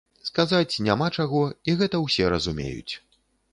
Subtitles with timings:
[0.27, 2.93] Сказаць няма чаго і гэта ўсе разумеюць.